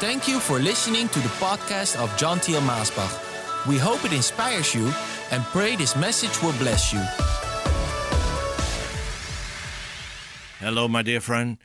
[0.00, 3.66] Thank you for listening to the podcast of John Thiel Maasbach.
[3.66, 4.92] We hope it inspires you
[5.32, 7.00] and pray this message will bless you.
[10.60, 11.58] Hello, my dear friend.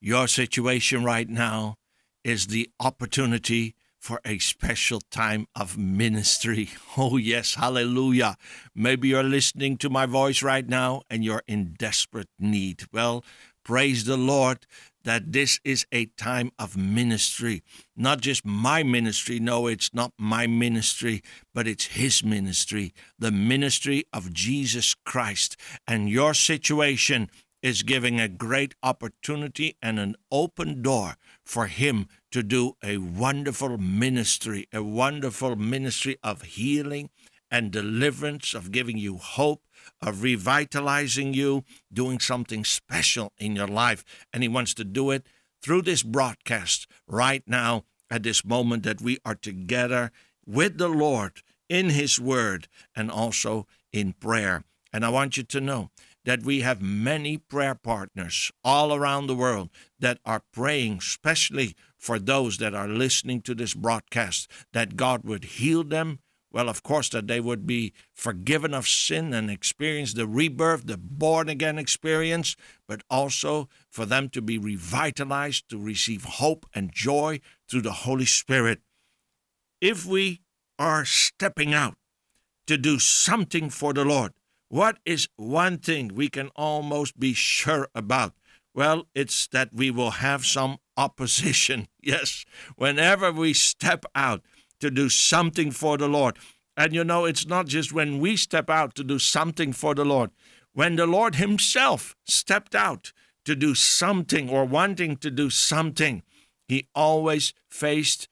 [0.00, 1.76] Your situation right now
[2.24, 6.70] is the opportunity for a special time of ministry.
[6.98, 8.36] Oh, yes, hallelujah.
[8.74, 12.82] Maybe you're listening to my voice right now and you're in desperate need.
[12.92, 13.24] Well,
[13.64, 14.66] praise the Lord
[15.06, 17.62] that this is a time of ministry.
[17.96, 21.22] Not just my ministry, no, it's not my ministry,
[21.54, 25.56] but it's His ministry, the ministry of Jesus Christ.
[25.86, 27.30] And your situation
[27.62, 31.14] is giving a great opportunity and an open door
[31.44, 37.10] for Him to do a wonderful ministry, a wonderful ministry of healing
[37.50, 39.62] and deliverance, of giving you hope,
[40.00, 44.04] of revitalizing you, doing something special in your life.
[44.32, 45.26] And He wants to do it
[45.62, 50.12] through this broadcast right now, at this moment that we are together
[50.46, 54.64] with the Lord in His Word and also in prayer.
[54.92, 55.90] And I want you to know
[56.24, 62.18] that we have many prayer partners all around the world that are praying, especially for
[62.18, 66.18] those that are listening to this broadcast, that God would heal them,
[66.56, 70.96] well, of course, that they would be forgiven of sin and experience the rebirth, the
[70.96, 72.56] born again experience,
[72.88, 78.24] but also for them to be revitalized, to receive hope and joy through the Holy
[78.24, 78.80] Spirit.
[79.82, 80.40] If we
[80.78, 81.96] are stepping out
[82.68, 84.32] to do something for the Lord,
[84.70, 88.32] what is one thing we can almost be sure about?
[88.74, 91.88] Well, it's that we will have some opposition.
[92.00, 92.46] Yes,
[92.76, 94.42] whenever we step out,
[94.80, 96.38] to do something for the Lord.
[96.76, 100.04] And you know, it's not just when we step out to do something for the
[100.04, 100.30] Lord.
[100.72, 103.12] When the Lord Himself stepped out
[103.46, 106.22] to do something or wanting to do something,
[106.68, 108.28] He always faced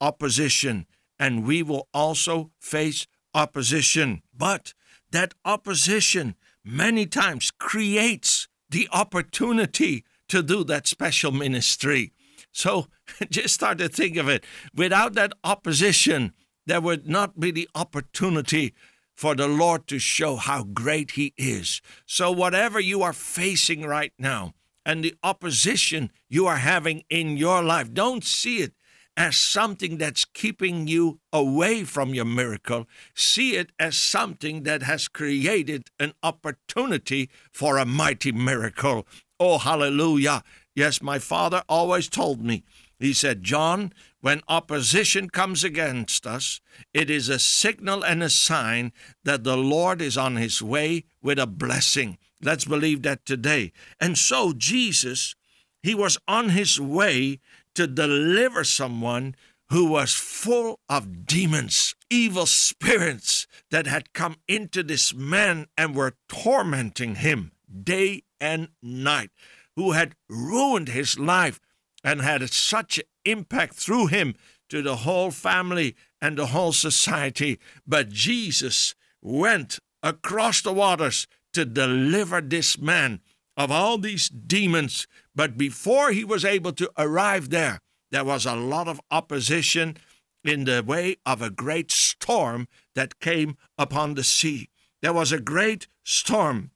[0.00, 0.86] opposition.
[1.18, 4.22] And we will also face opposition.
[4.36, 4.74] But
[5.10, 12.12] that opposition many times creates the opportunity to do that special ministry.
[12.56, 12.86] So
[13.30, 14.44] just start to think of it.
[14.74, 16.32] Without that opposition,
[16.64, 18.74] there would not be the opportunity
[19.14, 21.82] for the Lord to show how great He is.
[22.06, 24.54] So, whatever you are facing right now
[24.86, 28.72] and the opposition you are having in your life, don't see it
[29.18, 32.86] as something that's keeping you away from your miracle.
[33.14, 39.06] See it as something that has created an opportunity for a mighty miracle.
[39.38, 40.42] Oh, hallelujah.
[40.76, 42.62] Yes, my father always told me.
[42.98, 46.60] He said, John, when opposition comes against us,
[46.92, 48.92] it is a signal and a sign
[49.24, 52.18] that the Lord is on his way with a blessing.
[52.42, 53.72] Let's believe that today.
[53.98, 55.34] And so, Jesus,
[55.82, 57.40] he was on his way
[57.74, 59.34] to deliver someone
[59.70, 66.16] who was full of demons, evil spirits that had come into this man and were
[66.28, 69.30] tormenting him day and night
[69.76, 71.60] who had ruined his life
[72.02, 74.34] and had such impact through him
[74.68, 77.58] to the whole family and the whole society.
[77.86, 83.20] But Jesus went across the waters to deliver this man
[83.56, 85.06] of all these demons.
[85.34, 89.96] But before he was able to arrive there, there was a lot of opposition
[90.44, 94.68] in the way of a great storm that came upon the sea.
[95.02, 96.70] There was a great storm.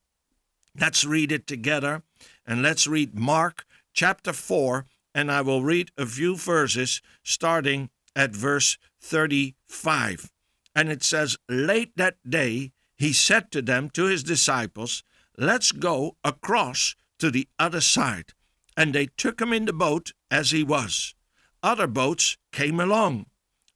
[0.79, 2.03] Let's read it together.
[2.47, 8.35] And let's read Mark chapter 4, and I will read a few verses starting at
[8.35, 10.31] verse 35.
[10.75, 15.03] And it says, Late that day, he said to them, to his disciples,
[15.37, 18.33] Let's go across to the other side.
[18.77, 21.15] And they took him in the boat as he was.
[21.63, 23.27] Other boats came along.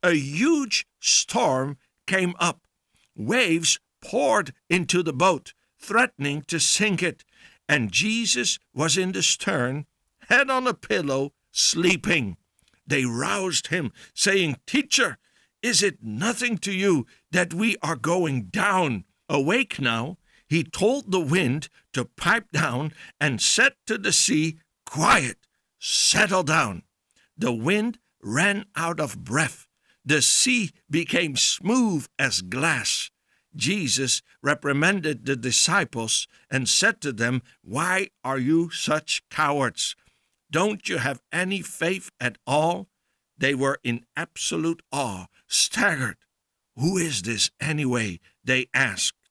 [0.03, 2.61] A huge storm came up.
[3.17, 7.25] Waves poured into the boat, threatening to sink it
[7.69, 9.87] and Jesus was in the stern,
[10.29, 12.37] head on a pillow, sleeping.
[12.87, 15.19] They roused him, saying, Teacher,
[15.63, 19.05] is it nothing to you that we are going down?
[19.29, 25.39] Awake now, he told the wind to pipe down and said to the sea, Quiet,
[25.79, 26.83] settle down.
[27.37, 29.67] The wind ran out of breath.
[30.05, 33.11] The sea became smooth as glass.
[33.57, 39.97] Jesus reprimanded the disciples and said to them, Why are you such cowards?
[40.51, 42.89] Don't you have any faith at all?
[43.37, 46.17] They were in absolute awe, staggered.
[46.77, 48.21] Who is this anyway?
[48.45, 49.31] They asked.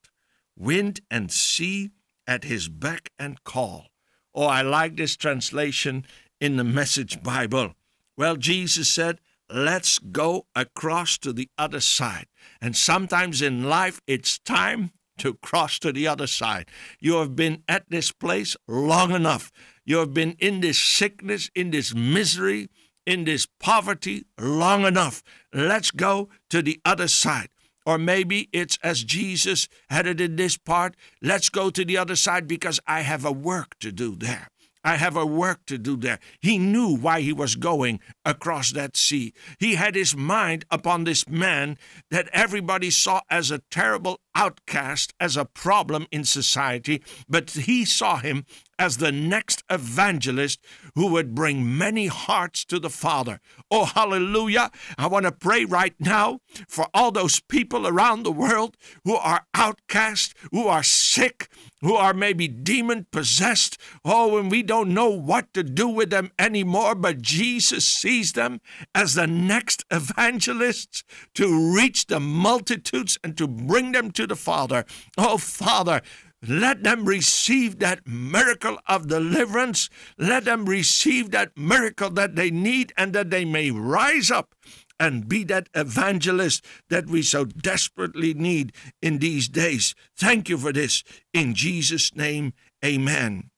[0.57, 1.91] Wind and sea
[2.27, 3.87] at his beck and call.
[4.35, 6.05] Oh, I like this translation
[6.39, 7.75] in the Message Bible.
[8.17, 9.19] Well, Jesus said,
[9.53, 12.25] let's go across to the other side.
[12.59, 16.67] And sometimes in life, it's time to cross to the other side.
[16.99, 19.51] You have been at this place long enough.
[19.85, 22.69] You have been in this sickness, in this misery,
[23.05, 25.23] in this poverty long enough.
[25.53, 27.49] Let's go to the other side.
[27.85, 32.15] Or maybe it's as Jesus had it in this part let's go to the other
[32.15, 34.47] side because I have a work to do there.
[34.83, 36.19] I have a work to do there.
[36.41, 39.33] He knew why he was going across that sea.
[39.59, 41.77] He had his mind upon this man
[42.11, 48.17] that everybody saw as a terrible outcast, as a problem in society, but he saw
[48.17, 48.45] him
[48.79, 50.59] as the next evangelist
[50.95, 53.39] who would bring many hearts to the Father.
[53.69, 54.71] Oh, hallelujah.
[54.97, 58.75] I want to pray right now for all those people around the world
[59.05, 61.49] who are outcast, who are sick,
[61.81, 63.77] who are maybe demon possessed.
[64.03, 68.59] Oh, and we don't know what to do with them anymore, but Jesus sees them
[68.95, 71.03] as the next evangelists
[71.35, 74.85] to reach the multitudes and to bring them to the Father.
[75.17, 76.01] Oh, Father,
[76.45, 79.89] let them receive that miracle of deliverance.
[80.17, 84.55] Let them receive that miracle that they need and that they may rise up
[84.99, 89.95] and be that evangelist that we so desperately need in these days.
[90.15, 91.03] Thank you for this.
[91.33, 92.53] In Jesus' name,
[92.83, 93.49] amen.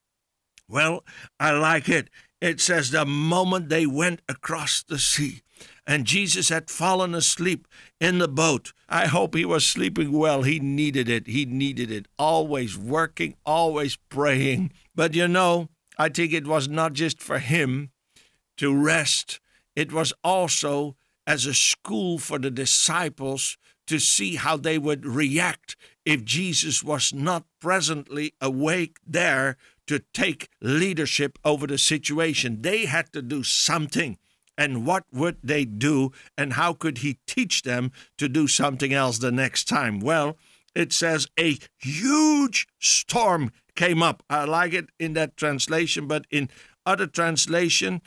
[0.67, 1.03] Well,
[1.39, 2.09] I like it.
[2.41, 5.41] It says, the moment they went across the sea,
[5.87, 7.67] and Jesus had fallen asleep
[7.99, 8.73] in the boat.
[8.89, 10.43] I hope he was sleeping well.
[10.43, 11.27] He needed it.
[11.27, 12.07] He needed it.
[12.17, 14.71] Always working, always praying.
[14.95, 17.91] But you know, I think it was not just for him
[18.57, 19.39] to rest,
[19.75, 20.95] it was also
[21.27, 27.13] as a school for the disciples to see how they would react if Jesus was
[27.13, 32.61] not presently awake there to take leadership over the situation.
[32.61, 34.17] They had to do something
[34.57, 39.17] and what would they do and how could he teach them to do something else
[39.17, 39.99] the next time?
[39.99, 40.37] Well,
[40.73, 44.23] it says a huge storm came up.
[44.29, 46.49] I like it in that translation, but in
[46.85, 48.01] other translation,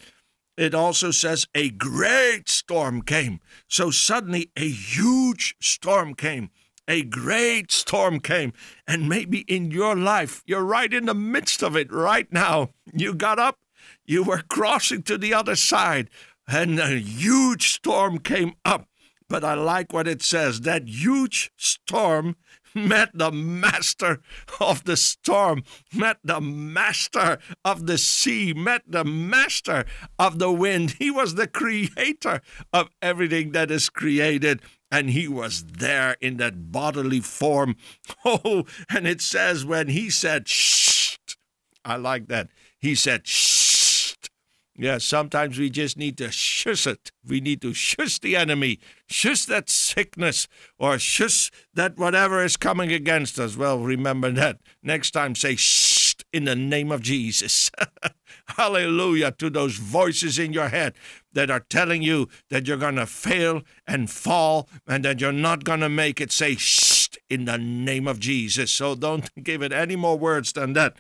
[0.57, 3.41] it also says a great storm came.
[3.69, 6.51] So suddenly a huge storm came.
[6.89, 8.53] A great storm came.
[8.87, 12.71] And maybe in your life, you're right in the midst of it right now.
[12.93, 13.57] You got up,
[14.05, 16.11] you were crossing to the other side
[16.49, 18.89] and a huge storm came up.
[19.29, 22.37] But I like what it says that huge storm
[22.75, 24.21] met the master
[24.61, 25.63] of the storm,
[25.93, 29.85] met the master of the sea, met the master
[30.19, 30.93] of the wind.
[30.99, 32.41] He was the creator
[32.73, 34.63] of everything that is created.
[34.91, 37.77] And he was there in that bodily form.
[38.25, 41.17] Oh, and it says when he said, shh,
[41.85, 42.49] I like that.
[42.79, 43.58] He said, shh
[44.79, 47.11] yeah, sometimes we just need to shush it.
[47.27, 48.79] We need to shush the enemy,
[49.09, 50.47] shush that sickness,
[50.79, 53.57] or shush that whatever is coming against us.
[53.57, 54.61] Well, remember that.
[54.81, 57.73] Next time, say shh in the name of Jesus.
[58.47, 60.95] Hallelujah to those voices in your head
[61.33, 65.65] that are telling you that you're going to fail and fall and that you're not
[65.65, 66.31] going to make it.
[66.31, 68.71] Say shh in the name of Jesus.
[68.71, 70.97] So don't give it any more words than that.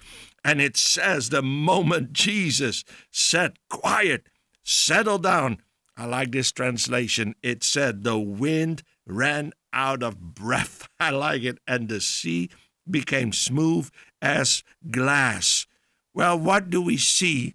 [0.48, 4.30] And it says the moment Jesus said, Quiet,
[4.64, 5.58] settle down.
[5.94, 7.34] I like this translation.
[7.42, 10.88] It said, The wind ran out of breath.
[10.98, 11.58] I like it.
[11.68, 12.48] And the sea
[12.90, 13.90] became smooth
[14.22, 15.66] as glass.
[16.14, 17.54] Well, what do we see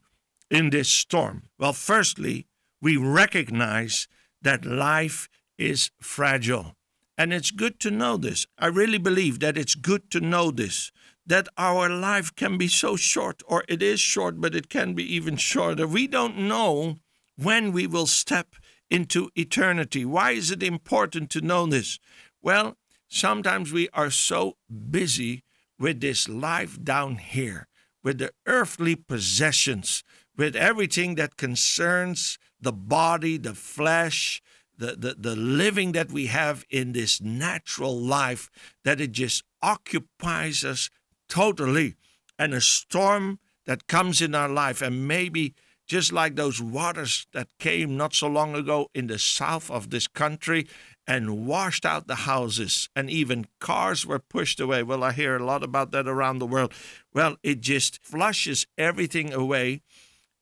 [0.51, 1.50] in this storm?
[1.58, 2.46] Well, firstly,
[2.79, 4.08] we recognize
[4.44, 5.27] that life
[5.58, 6.75] is fragile.
[7.17, 8.46] And it's good to know this.
[8.60, 10.91] I really believe that it's good to know this
[11.25, 15.15] that our life can be so short, or it is short, but it can be
[15.15, 15.88] even shorter.
[15.88, 16.98] We don't know
[17.36, 18.56] when we will step
[18.89, 20.06] into eternity.
[20.06, 22.00] Why is it important to know this?
[22.42, 22.77] Well,
[23.08, 24.58] sometimes we are so
[24.89, 25.44] busy
[25.80, 27.68] with this life down here,
[28.03, 30.03] with the earthly possessions,
[30.38, 34.42] with everything that concerns the body, the flesh,
[34.77, 38.50] the, the, the living that we have in this natural life,
[38.84, 40.89] that it just occupies us
[41.34, 41.96] totally.
[42.38, 45.56] And a storm that comes in our life, and maybe
[45.88, 50.08] just like those waters that came not so long ago in the south of this
[50.08, 50.68] country
[51.08, 54.84] and washed out the houses, and even cars were pushed away.
[54.84, 56.72] Well, I hear a lot about that around the world.
[57.13, 59.82] Well, it just flushes everything away,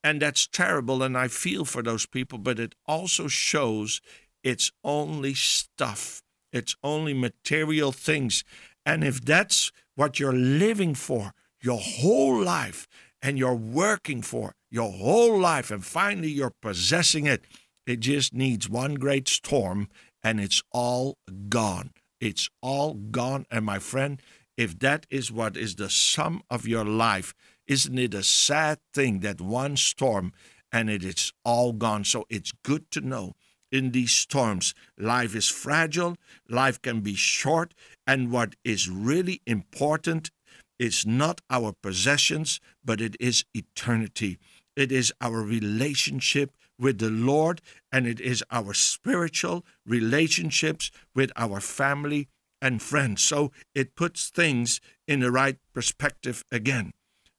[0.04, 1.02] and that's terrible.
[1.02, 4.02] And I feel for those people, but it also shows
[4.44, 6.22] it's only stuff,
[6.52, 8.44] it's only material things.
[8.86, 12.88] And if that's what you're living for your whole life,
[13.22, 17.44] and you're working for your whole life and finally you're possessing it.
[17.86, 19.90] It just needs one great storm
[20.24, 21.18] and it's all
[21.50, 21.92] gone.
[22.20, 23.46] It's all gone.
[23.52, 24.22] And my friend,
[24.58, 27.34] if that is what is the sum of your life,
[27.68, 30.34] isn't it a sad thing that one storm
[30.72, 32.04] and it is all gone?
[32.04, 33.34] So it's good to know
[33.72, 36.18] in these storms, life is fragile,
[36.50, 37.74] life can be short,
[38.06, 40.32] and what is really important
[40.78, 44.40] is not our possessions, but it is eternity.
[44.76, 47.62] It is our relationship with the Lord,
[47.92, 52.28] and it is our spiritual relationships with our family
[52.62, 53.22] and friends.
[53.22, 56.92] So it puts things in the right perspective again.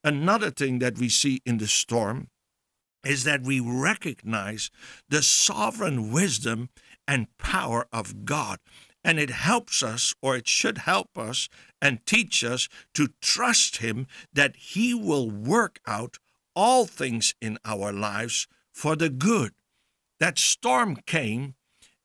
[0.05, 2.29] Another thing that we see in the storm
[3.05, 4.71] is that we recognize
[5.09, 6.69] the sovereign wisdom
[7.07, 8.59] and power of God.
[9.05, 11.49] And it helps us, or it should help us
[11.81, 16.19] and teach us to trust Him that He will work out
[16.55, 19.53] all things in our lives for the good.
[20.21, 21.55] That storm came,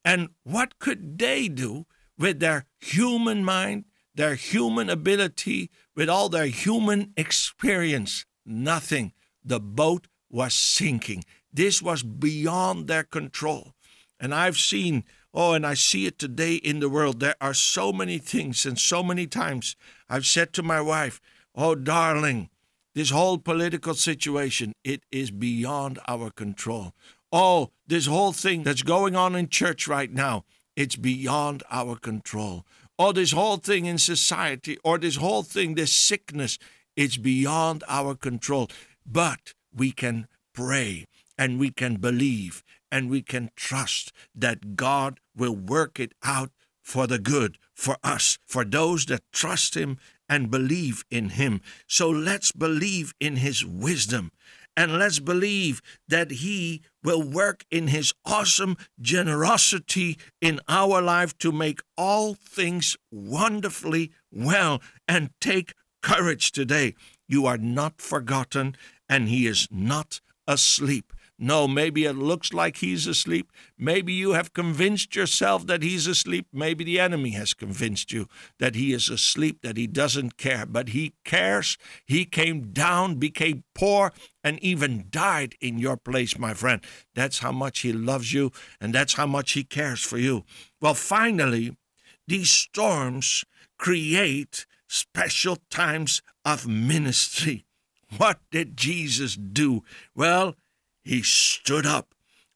[0.03, 1.85] and what could they do
[2.17, 3.85] with their human mind,
[4.15, 8.25] their human ability, with all their human experience?
[8.43, 9.13] Nothing.
[9.43, 11.23] The boat was sinking.
[11.53, 13.73] This was beyond their control.
[14.19, 15.03] And I've seen,
[15.33, 17.19] oh, and I see it today in the world.
[17.19, 19.75] There are so many things, and so many times
[20.09, 21.21] I've said to my wife,
[21.55, 22.49] oh, darling,
[22.95, 26.93] this whole political situation, it is beyond our control.
[27.31, 32.65] Oh, this whole thing that's going on in church right now, it's beyond our control.
[32.97, 36.57] Oh, this whole thing in society, or this whole thing, this sickness,
[36.95, 38.69] it's beyond our control.
[39.05, 41.05] But we can pray
[41.37, 47.05] and we can believe and we can trust that God will work it out for
[47.05, 49.97] the good for us, for those that trust Him
[50.29, 51.61] and believe in Him.
[51.85, 54.31] So let's believe in His wisdom
[54.77, 61.51] and let's believe that He will work in His awesome generosity in our life to
[61.51, 64.81] make all things wonderfully well.
[65.07, 66.93] And take courage today.
[67.27, 68.75] You are not forgotten
[69.09, 71.13] and He is not asleep.
[71.39, 73.51] No, maybe it looks like he's asleep.
[73.77, 76.47] Maybe you have convinced yourself that he's asleep.
[76.51, 80.65] Maybe the enemy has convinced you that he is asleep, that he doesn't care.
[80.65, 81.77] But he cares.
[82.05, 86.83] He came down, became poor, and even died in your place, my friend.
[87.13, 90.43] That's how much he loves you, and that's how much he cares for you.
[90.81, 91.77] Well, finally,
[92.27, 93.45] these storms
[93.77, 97.66] create special times of ministry.
[98.15, 99.83] What did Jesus do?
[100.15, 100.55] Well,
[101.03, 102.13] he stood up,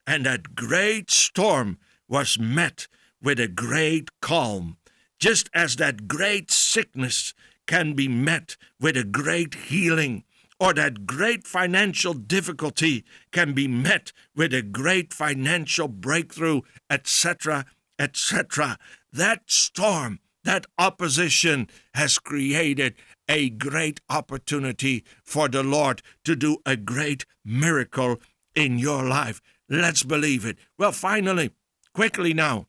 [0.07, 1.77] and that great storm
[2.07, 2.87] was met
[3.21, 4.77] with a great calm,
[5.19, 7.33] just as that great sickness
[7.67, 10.23] can be met with a great healing,
[10.59, 17.65] or that great financial difficulty can be met with a great financial breakthrough, etc.,
[17.99, 18.77] etc.
[19.13, 22.95] That storm, that opposition has created
[23.31, 28.19] a great opportunity for the Lord to do a great miracle
[28.53, 29.41] in your life.
[29.69, 30.57] Let's believe it.
[30.77, 31.51] Well, finally,
[31.93, 32.67] quickly now,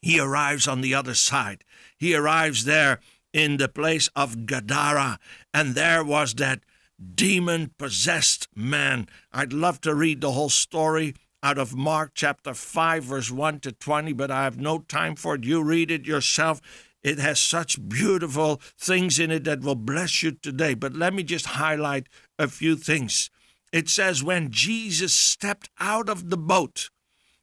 [0.00, 1.62] he arrives on the other side.
[1.98, 3.00] He arrives there
[3.34, 5.18] in the place of Gadara,
[5.52, 6.60] and there was that
[7.14, 9.06] demon possessed man.
[9.30, 13.72] I'd love to read the whole story out of Mark chapter 5, verse 1 to
[13.72, 15.44] 20, but I have no time for it.
[15.44, 16.62] You read it yourself.
[17.06, 20.74] It has such beautiful things in it that will bless you today.
[20.74, 23.30] But let me just highlight a few things.
[23.72, 26.90] It says, when Jesus stepped out of the boat,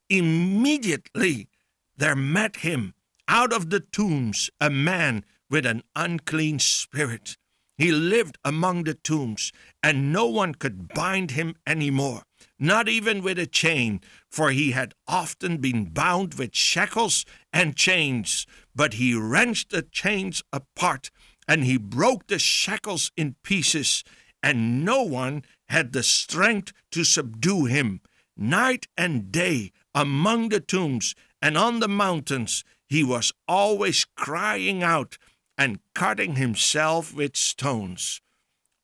[0.10, 1.48] immediately
[1.96, 2.94] there met him
[3.30, 7.38] out of the tombs a man with an unclean spirit.
[7.78, 12.24] He lived among the tombs, and no one could bind him any more,
[12.60, 18.46] not even with a chain, for he had often been bound with shackles and chains.
[18.76, 21.12] But he wrenched the chains apart,
[21.48, 24.04] and he broke the shackles in pieces,
[24.42, 28.02] and no one had the strength to subdue him.
[28.36, 35.18] Night and day among the tombs and on the mountains, he was always crying out
[35.58, 38.22] and cutting himself with stones.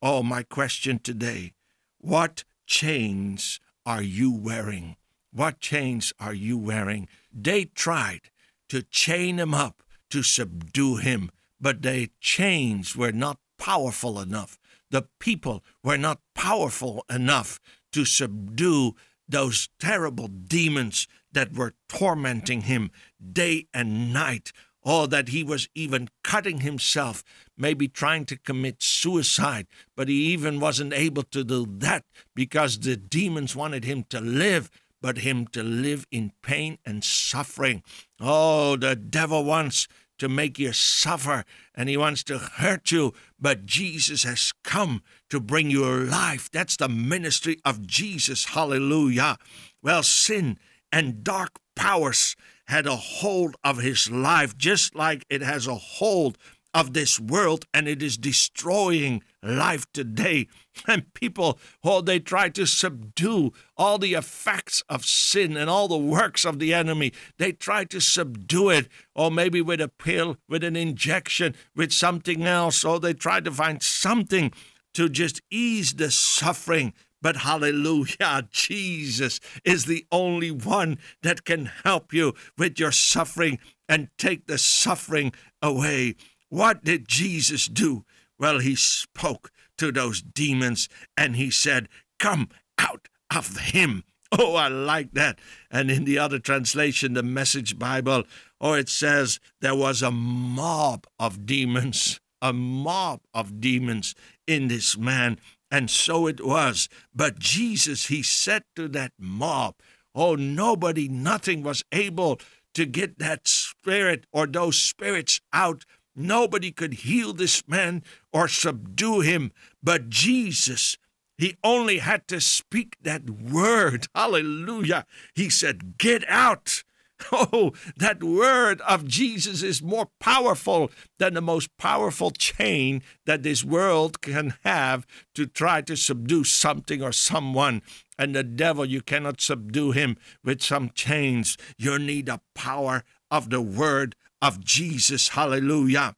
[0.02, 1.54] Oh, my question today
[2.00, 4.96] what chains are you wearing?
[5.32, 7.08] What chains are you wearing?
[7.34, 8.30] They tried
[8.70, 14.58] to chain him up to subdue him, but the chains were not powerful enough.
[14.92, 17.60] The people were not powerful enough
[17.94, 18.96] to subdue
[19.28, 22.90] those terrible demons that were tormenting him
[23.32, 24.52] day and night.
[24.84, 27.24] Oh, that he was even cutting himself,
[27.58, 32.96] maybe trying to commit suicide, but he even wasn't able to do that because the
[32.96, 34.72] demons wanted him to live,
[35.02, 37.84] but him to live in pain and suffering.
[38.20, 39.88] Oh, the devil wants
[40.20, 45.40] to make you suffer and he wants to hurt you, but Jesus has come to
[45.40, 46.50] bring you life.
[46.52, 48.46] That's the ministry of Jesus.
[48.46, 49.38] Hallelujah.
[49.82, 50.60] Well, sin
[50.92, 56.38] and dark powers had a hold of his life, just like it has a hold
[56.74, 60.48] of this world and it is destroying life today.
[60.88, 65.98] And people, oh, they try to subdue all the effects of sin and all the
[65.98, 67.12] works of the enemy.
[67.38, 72.46] They try to subdue it, or maybe with a pill, with an injection, with something
[72.46, 74.54] else, or they try to find something
[74.94, 76.94] to just ease the suffering.
[77.22, 84.10] But hallelujah, Jesus is the only one that can help you with your suffering and
[84.18, 86.16] take the suffering away.
[86.50, 88.06] What did Jesus do?
[88.40, 94.04] Well, he spoke to those demons and he said, Come out of him.
[94.32, 95.40] Oh, I like that.
[95.72, 98.26] And in the other translation, the Message Bible,
[98.62, 104.14] oh, it says there was a mob of demons, a mob of demons
[104.46, 105.40] in this man.
[105.72, 106.90] And so it was.
[107.12, 109.74] But Jesus, he said to that mob,
[110.14, 112.40] Oh, nobody, nothing was able
[112.76, 115.86] to get that spirit or those spirits out.
[116.20, 119.54] Nobody could heal this man or subdue him.
[119.82, 120.98] But Jesus,
[121.38, 124.08] he only had to speak that word.
[124.14, 125.06] Hallelujah.
[125.34, 126.84] He said, Get out.
[127.34, 133.62] Oh, that word of Jesus is more powerful than the most powerful chain that this
[133.62, 137.82] world can have to try to subdue something or someone.
[138.18, 141.58] And the devil, you cannot subdue him with some chains.
[141.78, 145.30] You need the power of the word of Jesus.
[145.30, 146.16] Hallelujah.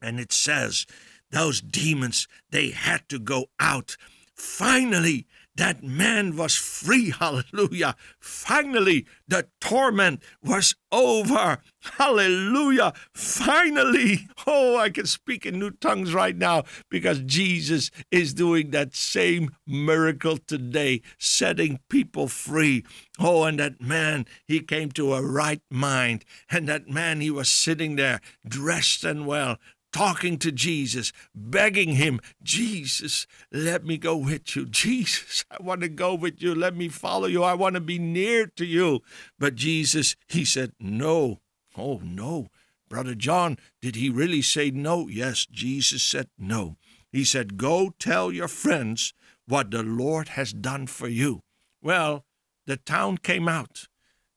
[0.00, 0.86] And it says,
[1.30, 3.96] those demons, they had to go out.
[4.34, 5.26] Finally,
[5.56, 7.10] that man was free.
[7.10, 7.96] Hallelujah.
[8.20, 11.58] Finally, the torment was over.
[11.80, 12.92] Hallelujah.
[13.14, 14.28] Finally.
[14.46, 19.50] Oh, I can speak in new tongues right now because Jesus is doing that same
[19.66, 22.84] miracle today, setting people free.
[23.18, 26.24] Oh, and that man, he came to a right mind.
[26.50, 29.56] And that man, he was sitting there dressed and well,
[29.92, 34.66] talking to Jesus, begging him, Jesus, let me go with you.
[34.66, 36.54] Jesus, I want to go with you.
[36.54, 37.42] Let me follow you.
[37.42, 39.00] I want to be near to you.
[39.38, 41.40] But Jesus, he said, No.
[41.76, 42.48] Oh, no.
[42.88, 45.08] Brother John, did he really say no?
[45.08, 46.76] Yes, Jesus said no.
[47.10, 49.12] He said, Go tell your friends
[49.46, 51.42] what the Lord has done for you.
[51.82, 52.24] Well,
[52.66, 53.88] the town came out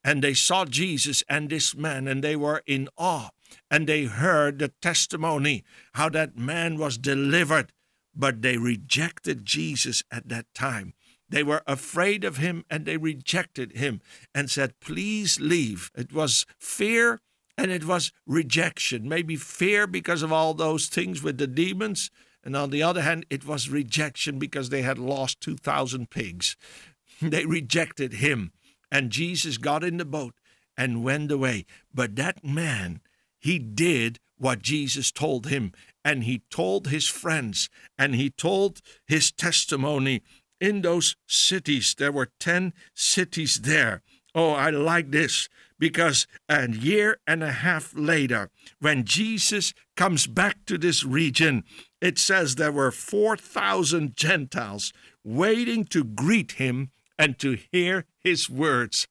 [0.04, 3.30] and they saw Jesus and this man, and they were in awe
[3.70, 7.72] and they heard the testimony how that man was delivered,
[8.16, 10.94] but they rejected Jesus at that time.
[11.30, 14.02] They were afraid of him and they rejected him
[14.34, 15.92] and said, Please leave.
[15.96, 17.20] It was fear
[17.58, 19.08] and it was rejection.
[19.08, 22.10] Maybe fear because of all those things with the demons.
[22.44, 26.56] And on the other hand, it was rejection because they had lost 2,000 pigs.
[27.22, 28.54] They rejected him.
[28.90, 30.36] And Jesus got in the boat
[30.78, 31.66] and went away.
[31.94, 33.02] But that man,
[33.39, 35.73] he did what Jesus told him,
[36.04, 40.21] and he told his friends, and he told his testimony
[40.60, 41.95] in those cities.
[41.97, 44.02] There were 10 cities there.
[44.36, 45.49] Oh, I like this
[45.80, 48.49] because a year and a half later,
[48.80, 51.63] when Jesus comes back to this region,
[52.02, 59.08] it says there were 4,000 Gentiles waiting to greet him and to hear his words.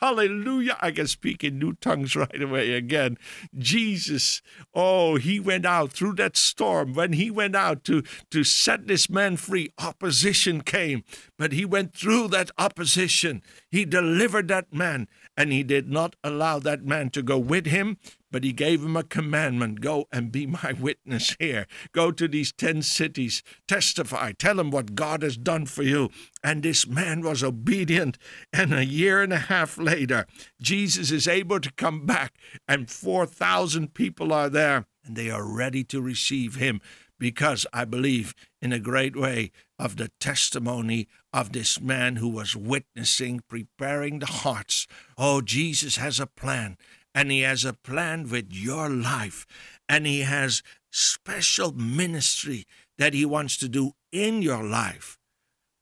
[0.00, 0.78] Hallelujah.
[0.80, 3.18] I can speak in new tongues right away again.
[3.56, 4.40] Jesus,
[4.74, 6.94] oh, he went out through that storm.
[6.94, 11.04] When he went out to, to set this man free, opposition came.
[11.38, 13.42] But he went through that opposition.
[13.70, 17.98] He delivered that man, and he did not allow that man to go with him,
[18.30, 21.66] but he gave him a commandment go and be my witness here.
[21.92, 26.10] Go to these 10 cities, testify, tell them what God has done for you.
[26.42, 28.18] And this man was obedient.
[28.52, 30.26] And a year and a half later,
[30.60, 32.34] Jesus is able to come back,
[32.66, 36.80] and 4,000 people are there, and they are ready to receive him
[37.20, 42.56] because I believe in a great way of the testimony of this man who was
[42.56, 44.86] witnessing, preparing the hearts.
[45.16, 46.76] Oh, Jesus has a plan,
[47.14, 49.46] and He has a plan with your life,
[49.88, 52.64] and He has special ministry
[52.98, 55.18] that He wants to do in your life,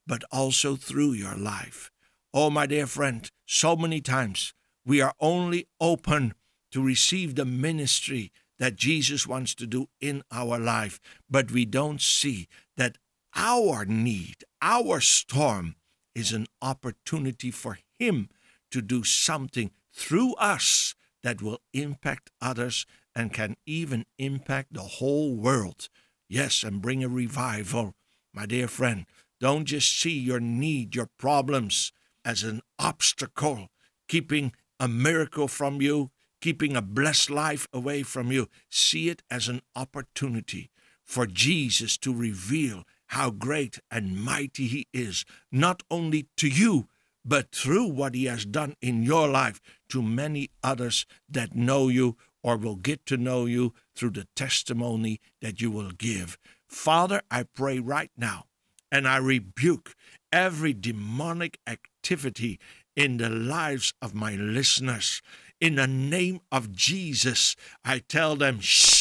[0.06, 1.90] but also through your life.
[2.32, 6.34] Oh, my dear friend, so many times we are only open
[6.72, 12.00] to receive the ministry that Jesus wants to do in our life, but we don't
[12.00, 12.98] see that
[13.34, 15.76] our need, our storm,
[16.14, 18.28] is an opportunity for Him
[18.70, 25.34] to do something through us that will impact others and can even impact the whole
[25.34, 25.88] world.
[26.28, 27.94] Yes, and bring a revival.
[28.32, 29.06] My dear friend,
[29.40, 31.92] don't just see your need, your problems
[32.24, 33.68] as an obstacle,
[34.08, 38.48] keeping a miracle from you, keeping a blessed life away from you.
[38.70, 40.70] See it as an opportunity
[41.04, 46.88] for Jesus to reveal how great and mighty He is, not only to you,
[47.24, 52.16] but through what He has done in your life to many others that know you
[52.42, 56.38] or will get to know you through the testimony that you will give.
[56.68, 58.44] Father, I pray right now,
[58.92, 59.94] and I rebuke
[60.32, 62.58] every demonic activity
[62.96, 65.22] in the lives of my listeners.
[65.60, 68.97] In the name of Jesus, I tell them, shh,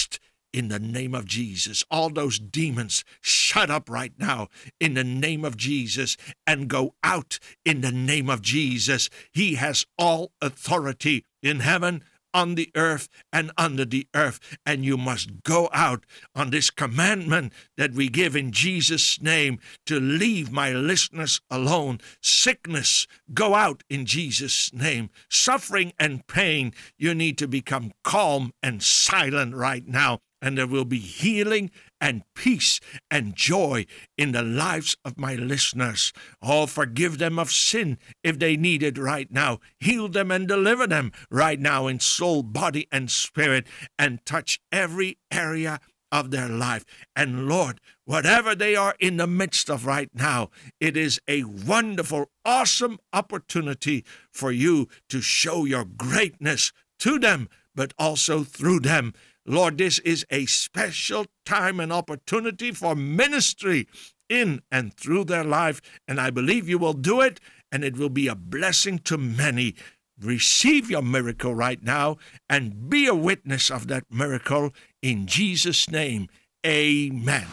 [0.57, 1.85] in the name of Jesus.
[1.91, 4.47] All those demons, shut up right now
[4.79, 6.17] in the name of Jesus
[6.47, 9.07] and go out in the name of Jesus.
[9.31, 14.39] He has all authority in heaven on the earth and under the earth.
[14.65, 19.99] And you must go out on this commandment that we give in Jesus' name to
[19.99, 21.99] leave my listeners alone.
[22.19, 25.11] Sickness, go out in Jesus' name.
[25.29, 30.85] Suffering and pain, you need to become calm and silent right now and there will
[30.85, 33.85] be healing and peace and joy
[34.17, 36.13] in the lives of my listeners.
[36.41, 39.59] Oh, forgive them of sin if they need it right now.
[39.79, 45.17] Heal them and deliver them right now in soul, body, and spirit, and touch every
[45.31, 45.79] area
[46.11, 46.85] of their life.
[47.15, 52.29] And Lord, whatever they are in the midst of right now, it is a wonderful,
[52.45, 59.13] awesome opportunity for you to show your greatness to them, but also through them
[59.49, 63.87] Lord, this is a special time and opportunity for ministry
[64.27, 67.39] in and through their life, and I believe you will do it,
[67.71, 69.73] and it will be a blessing to many.
[70.21, 72.17] Receive your miracle right now
[72.49, 76.27] and be a witness of that miracle in Jesus' name.
[76.65, 77.47] Amen.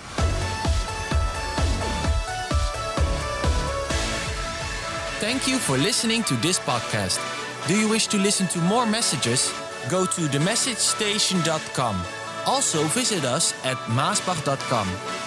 [5.20, 7.20] Thank you for listening to this podcast.
[7.68, 9.52] Do you wish to listen to more messages?
[9.88, 11.97] Go to themessagestation.com.
[12.47, 15.23] Also visit us at maasbach.com.